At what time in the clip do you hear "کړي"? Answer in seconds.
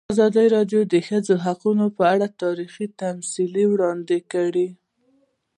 4.33-4.67